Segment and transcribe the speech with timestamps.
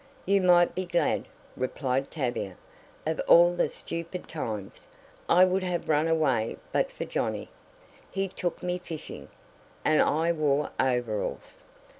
[0.25, 2.57] "You might be glad," replied Tavia.
[3.05, 4.87] "Of all the stupid times
[5.29, 7.51] I would have run away but for Johnnie.
[8.09, 9.27] He took me fishing,
[9.85, 11.65] and I wore overalls!